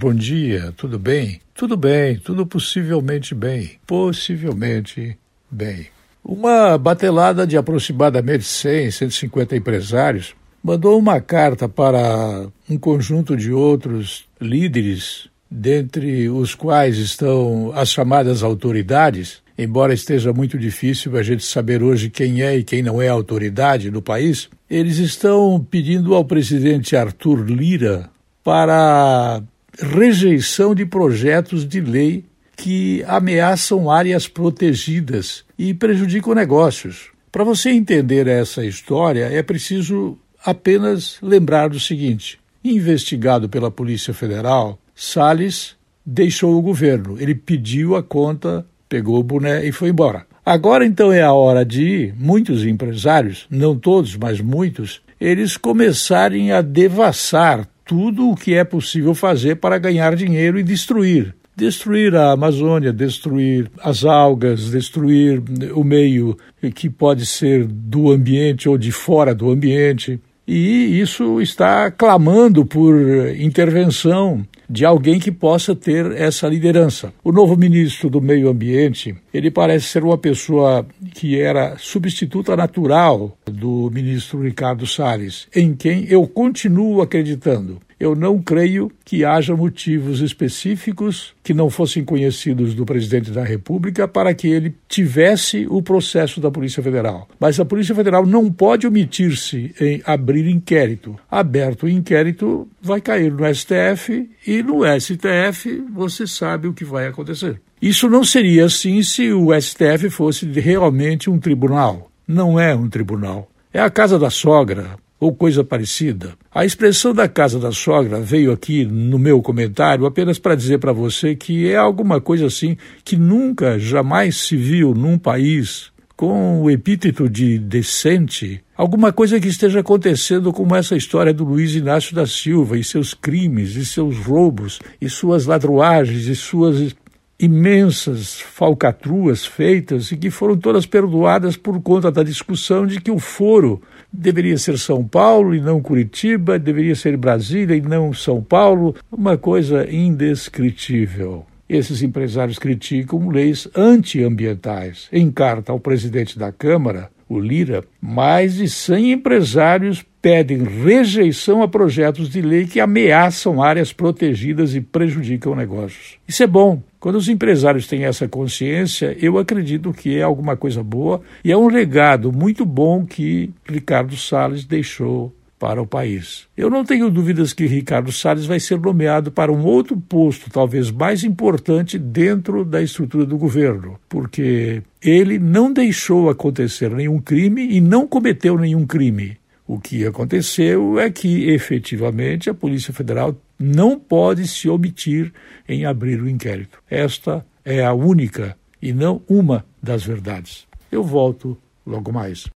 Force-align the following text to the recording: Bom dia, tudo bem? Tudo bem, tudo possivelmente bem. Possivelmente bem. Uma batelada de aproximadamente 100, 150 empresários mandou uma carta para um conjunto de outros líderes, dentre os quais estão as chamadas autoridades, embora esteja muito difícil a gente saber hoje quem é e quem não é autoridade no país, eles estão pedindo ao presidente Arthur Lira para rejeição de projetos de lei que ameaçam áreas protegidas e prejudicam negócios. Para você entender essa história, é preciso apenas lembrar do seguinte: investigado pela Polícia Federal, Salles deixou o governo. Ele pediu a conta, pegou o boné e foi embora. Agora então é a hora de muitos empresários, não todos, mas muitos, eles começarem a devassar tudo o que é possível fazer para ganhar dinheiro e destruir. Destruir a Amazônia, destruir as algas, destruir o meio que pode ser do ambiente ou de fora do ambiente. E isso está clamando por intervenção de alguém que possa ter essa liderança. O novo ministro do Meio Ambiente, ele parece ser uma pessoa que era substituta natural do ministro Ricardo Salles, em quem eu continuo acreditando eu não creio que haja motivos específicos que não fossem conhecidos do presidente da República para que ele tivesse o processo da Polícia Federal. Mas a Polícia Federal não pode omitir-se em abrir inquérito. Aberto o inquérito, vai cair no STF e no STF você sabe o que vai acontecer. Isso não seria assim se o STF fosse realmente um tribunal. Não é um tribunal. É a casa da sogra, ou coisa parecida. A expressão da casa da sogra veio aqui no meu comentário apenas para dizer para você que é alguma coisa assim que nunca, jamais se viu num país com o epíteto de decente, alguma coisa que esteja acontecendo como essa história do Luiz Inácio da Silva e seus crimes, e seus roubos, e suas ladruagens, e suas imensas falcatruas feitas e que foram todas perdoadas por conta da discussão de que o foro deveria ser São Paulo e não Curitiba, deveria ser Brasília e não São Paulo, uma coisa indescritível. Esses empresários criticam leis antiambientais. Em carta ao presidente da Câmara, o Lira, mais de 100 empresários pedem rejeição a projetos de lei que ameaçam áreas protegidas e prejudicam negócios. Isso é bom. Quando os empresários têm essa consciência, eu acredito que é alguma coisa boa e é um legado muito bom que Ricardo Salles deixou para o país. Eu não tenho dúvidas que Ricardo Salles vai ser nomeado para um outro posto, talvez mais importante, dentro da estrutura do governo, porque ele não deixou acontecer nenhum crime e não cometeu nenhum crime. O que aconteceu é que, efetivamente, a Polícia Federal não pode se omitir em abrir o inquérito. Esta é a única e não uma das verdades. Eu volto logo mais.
Bom 0.00 0.14
dia, 0.14 0.72
tudo 0.76 0.96
bem? 0.96 1.40
Tudo 1.52 1.76
bem, 1.76 2.18
tudo 2.18 2.46
possivelmente 2.46 3.34
bem. 3.34 3.72
Possivelmente 3.84 5.18
bem. 5.50 5.88
Uma 6.24 6.78
batelada 6.78 7.44
de 7.44 7.56
aproximadamente 7.56 8.44
100, 8.44 8.92
150 8.92 9.56
empresários 9.56 10.36
mandou 10.62 10.96
uma 10.96 11.20
carta 11.20 11.68
para 11.68 12.46
um 12.70 12.78
conjunto 12.78 13.36
de 13.36 13.52
outros 13.52 14.24
líderes, 14.40 15.28
dentre 15.50 16.28
os 16.28 16.54
quais 16.54 16.96
estão 16.98 17.72
as 17.74 17.88
chamadas 17.88 18.44
autoridades, 18.44 19.42
embora 19.58 19.92
esteja 19.92 20.32
muito 20.32 20.56
difícil 20.56 21.16
a 21.16 21.24
gente 21.24 21.42
saber 21.42 21.82
hoje 21.82 22.08
quem 22.08 22.40
é 22.40 22.56
e 22.56 22.62
quem 22.62 22.84
não 22.84 23.02
é 23.02 23.08
autoridade 23.08 23.90
no 23.90 24.00
país, 24.00 24.48
eles 24.70 24.98
estão 24.98 25.66
pedindo 25.68 26.14
ao 26.14 26.24
presidente 26.24 26.94
Arthur 26.94 27.44
Lira 27.44 28.08
para 28.44 29.42
rejeição 29.78 30.74
de 30.74 30.84
projetos 30.84 31.66
de 31.66 31.80
lei 31.80 32.24
que 32.56 33.04
ameaçam 33.06 33.90
áreas 33.90 34.26
protegidas 34.26 35.44
e 35.58 35.72
prejudicam 35.72 36.34
negócios. 36.34 37.10
Para 37.30 37.44
você 37.44 37.70
entender 37.70 38.26
essa 38.26 38.64
história, 38.64 39.26
é 39.26 39.42
preciso 39.42 40.18
apenas 40.44 41.18
lembrar 41.22 41.68
do 41.68 41.78
seguinte: 41.78 42.38
investigado 42.64 43.48
pela 43.48 43.70
Polícia 43.70 44.12
Federal, 44.12 44.78
Salles 44.94 45.76
deixou 46.04 46.56
o 46.56 46.62
governo. 46.62 47.16
Ele 47.20 47.34
pediu 47.34 47.94
a 47.94 48.02
conta, 48.02 48.66
pegou 48.88 49.18
o 49.18 49.22
boné 49.22 49.64
e 49.64 49.70
foi 49.70 49.90
embora. 49.90 50.26
Agora 50.44 50.86
então 50.86 51.12
é 51.12 51.22
a 51.22 51.32
hora 51.32 51.64
de 51.64 52.12
muitos 52.16 52.64
empresários, 52.64 53.46
não 53.50 53.78
todos, 53.78 54.16
mas 54.16 54.40
muitos, 54.40 55.02
eles 55.20 55.58
começarem 55.58 56.52
a 56.52 56.62
devassar 56.62 57.68
tudo 57.88 58.28
o 58.28 58.36
que 58.36 58.54
é 58.54 58.64
possível 58.64 59.14
fazer 59.14 59.56
para 59.56 59.78
ganhar 59.78 60.14
dinheiro 60.14 60.58
e 60.58 60.62
destruir. 60.62 61.34
Destruir 61.56 62.14
a 62.14 62.32
Amazônia, 62.32 62.92
destruir 62.92 63.70
as 63.82 64.04
algas, 64.04 64.70
destruir 64.70 65.42
o 65.74 65.82
meio 65.82 66.36
que 66.74 66.90
pode 66.90 67.24
ser 67.24 67.66
do 67.66 68.12
ambiente 68.12 68.68
ou 68.68 68.76
de 68.76 68.92
fora 68.92 69.34
do 69.34 69.50
ambiente. 69.50 70.20
E 70.46 71.00
isso 71.00 71.40
está 71.40 71.90
clamando 71.90 72.64
por 72.64 72.94
intervenção 73.38 74.46
de 74.68 74.84
alguém 74.84 75.18
que 75.18 75.32
possa 75.32 75.74
ter 75.74 76.12
essa 76.12 76.46
liderança. 76.46 77.12
O 77.24 77.32
novo 77.32 77.56
ministro 77.56 78.10
do 78.10 78.20
Meio 78.20 78.48
Ambiente, 78.48 79.16
ele 79.32 79.50
parece 79.50 79.86
ser 79.86 80.04
uma 80.04 80.18
pessoa 80.18 80.86
que 81.14 81.40
era 81.40 81.76
substituta 81.78 82.56
natural 82.56 83.36
do 83.46 83.90
ministro 83.92 84.42
Ricardo 84.42 84.86
Salles, 84.86 85.48
em 85.54 85.74
quem 85.74 86.04
eu 86.08 86.26
continuo 86.26 87.00
acreditando 87.00 87.80
eu 87.98 88.14
não 88.14 88.40
creio 88.40 88.90
que 89.04 89.24
haja 89.24 89.56
motivos 89.56 90.20
específicos 90.20 91.34
que 91.42 91.52
não 91.52 91.68
fossem 91.68 92.04
conhecidos 92.04 92.74
do 92.74 92.84
presidente 92.86 93.30
da 93.30 93.42
República 93.42 94.06
para 94.06 94.32
que 94.34 94.48
ele 94.48 94.74
tivesse 94.88 95.66
o 95.68 95.82
processo 95.82 96.40
da 96.40 96.50
Polícia 96.50 96.82
Federal. 96.82 97.28
Mas 97.40 97.58
a 97.58 97.64
Polícia 97.64 97.94
Federal 97.94 98.24
não 98.24 98.52
pode 98.52 98.86
omitir-se 98.86 99.74
em 99.80 100.02
abrir 100.04 100.48
inquérito. 100.48 101.16
Aberto 101.30 101.84
o 101.84 101.88
inquérito, 101.88 102.68
vai 102.80 103.00
cair 103.00 103.32
no 103.32 103.52
STF 103.52 104.30
e 104.46 104.62
no 104.62 104.80
STF 105.00 105.84
você 105.92 106.26
sabe 106.26 106.68
o 106.68 106.74
que 106.74 106.84
vai 106.84 107.06
acontecer. 107.06 107.60
Isso 107.80 108.08
não 108.08 108.24
seria 108.24 108.66
assim 108.66 109.02
se 109.02 109.32
o 109.32 109.48
STF 109.60 110.10
fosse 110.10 110.46
realmente 110.46 111.30
um 111.30 111.38
tribunal. 111.38 112.10
Não 112.26 112.58
é 112.58 112.74
um 112.74 112.88
tribunal. 112.88 113.48
É 113.72 113.80
a 113.80 113.90
casa 113.90 114.18
da 114.18 114.30
sogra, 114.30 114.96
ou 115.20 115.34
coisa 115.34 115.64
parecida. 115.64 116.34
A 116.52 116.64
expressão 116.64 117.12
da 117.12 117.28
casa 117.28 117.58
da 117.58 117.72
sogra 117.72 118.20
veio 118.20 118.52
aqui 118.52 118.84
no 118.84 119.18
meu 119.18 119.42
comentário 119.42 120.06
apenas 120.06 120.38
para 120.38 120.54
dizer 120.54 120.78
para 120.78 120.92
você 120.92 121.34
que 121.34 121.68
é 121.68 121.76
alguma 121.76 122.20
coisa 122.20 122.46
assim 122.46 122.76
que 123.04 123.16
nunca, 123.16 123.78
jamais 123.78 124.36
se 124.36 124.56
viu 124.56 124.94
num 124.94 125.18
país 125.18 125.90
com 126.18 126.62
o 126.62 126.68
epíteto 126.68 127.30
de 127.30 127.60
decente, 127.60 128.60
alguma 128.76 129.12
coisa 129.12 129.38
que 129.38 129.46
esteja 129.46 129.78
acontecendo 129.78 130.52
como 130.52 130.74
essa 130.74 130.96
história 130.96 131.32
do 131.32 131.44
Luiz 131.44 131.76
Inácio 131.76 132.12
da 132.12 132.26
Silva 132.26 132.76
e 132.76 132.82
seus 132.82 133.14
crimes, 133.14 133.76
e 133.76 133.86
seus 133.86 134.18
roubos, 134.18 134.80
e 135.00 135.08
suas 135.08 135.46
ladruagens, 135.46 136.26
e 136.26 136.34
suas 136.34 136.92
imensas 137.40 138.40
falcatruas 138.40 139.46
feitas 139.46 140.10
e 140.10 140.16
que 140.16 140.28
foram 140.28 140.56
todas 140.56 140.86
perdoadas 140.86 141.56
por 141.56 141.80
conta 141.80 142.10
da 142.10 142.24
discussão 142.24 142.84
de 142.84 143.00
que 143.00 143.10
o 143.10 143.18
foro 143.18 143.80
deveria 144.12 144.58
ser 144.58 144.76
São 144.76 145.06
Paulo 145.06 145.54
e 145.54 145.60
não 145.60 145.80
Curitiba, 145.80 146.58
deveria 146.58 146.96
ser 146.96 147.16
Brasília 147.16 147.76
e 147.76 147.80
não 147.80 148.12
São 148.12 148.42
Paulo, 148.42 148.96
uma 149.10 149.38
coisa 149.38 149.88
indescritível. 149.88 151.46
Esses 151.68 152.02
empresários 152.02 152.58
criticam 152.58 153.28
leis 153.28 153.68
antiambientais. 153.76 155.06
Em 155.12 155.30
carta 155.30 155.70
ao 155.70 155.78
presidente 155.78 156.38
da 156.38 156.50
Câmara, 156.50 157.10
o 157.28 157.38
Lira, 157.38 157.84
mais 158.00 158.56
de 158.56 158.68
100 158.68 159.12
empresários 159.12 160.04
pedem 160.20 160.64
rejeição 160.64 161.62
a 161.62 161.68
projetos 161.68 162.28
de 162.28 162.40
lei 162.40 162.66
que 162.66 162.80
ameaçam 162.80 163.62
áreas 163.62 163.92
protegidas 163.92 164.74
e 164.74 164.80
prejudicam 164.80 165.54
negócios. 165.54 166.16
Isso 166.26 166.42
é 166.42 166.46
bom. 166.46 166.82
Quando 166.98 167.16
os 167.16 167.28
empresários 167.28 167.86
têm 167.86 168.04
essa 168.04 168.26
consciência, 168.26 169.16
eu 169.20 169.38
acredito 169.38 169.92
que 169.92 170.18
é 170.18 170.22
alguma 170.22 170.56
coisa 170.56 170.82
boa 170.82 171.20
e 171.44 171.52
é 171.52 171.56
um 171.56 171.68
legado 171.68 172.32
muito 172.32 172.64
bom 172.64 173.06
que 173.06 173.50
Ricardo 173.64 174.16
Salles 174.16 174.64
deixou 174.64 175.32
para 175.58 175.82
o 175.82 175.86
país. 175.86 176.46
Eu 176.56 176.70
não 176.70 176.84
tenho 176.84 177.10
dúvidas 177.10 177.52
que 177.52 177.66
Ricardo 177.66 178.12
Salles 178.12 178.46
vai 178.46 178.60
ser 178.60 178.78
nomeado 178.78 179.32
para 179.32 179.52
um 179.52 179.64
outro 179.64 179.96
posto, 179.96 180.50
talvez 180.50 180.90
mais 180.90 181.24
importante, 181.24 181.98
dentro 181.98 182.64
da 182.64 182.80
estrutura 182.80 183.26
do 183.26 183.36
governo, 183.36 183.98
porque 184.08 184.82
ele 185.02 185.38
não 185.38 185.72
deixou 185.72 186.30
acontecer 186.30 186.90
nenhum 186.90 187.20
crime 187.20 187.74
e 187.74 187.80
não 187.80 188.06
cometeu 188.06 188.56
nenhum 188.56 188.86
crime. 188.86 189.36
O 189.66 189.78
que 189.78 190.06
aconteceu 190.06 190.98
é 190.98 191.10
que, 191.10 191.50
efetivamente, 191.50 192.48
a 192.48 192.54
Polícia 192.54 192.92
Federal 192.92 193.36
não 193.58 193.98
pode 193.98 194.46
se 194.46 194.68
omitir 194.68 195.32
em 195.68 195.84
abrir 195.84 196.22
o 196.22 196.28
inquérito. 196.28 196.78
Esta 196.88 197.44
é 197.64 197.84
a 197.84 197.92
única 197.92 198.56
e 198.80 198.92
não 198.92 199.20
uma 199.28 199.66
das 199.82 200.04
verdades. 200.04 200.66
Eu 200.90 201.02
volto 201.02 201.58
logo 201.84 202.12
mais. 202.12 202.46